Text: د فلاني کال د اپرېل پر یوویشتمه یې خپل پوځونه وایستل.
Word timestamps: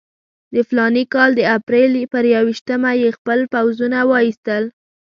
د 0.53 0.55
فلاني 0.69 1.03
کال 1.13 1.29
د 1.35 1.41
اپرېل 1.57 1.91
پر 2.13 2.23
یوویشتمه 2.35 2.91
یې 3.01 3.09
خپل 3.17 3.39
پوځونه 3.53 3.97
وایستل. 4.11 4.63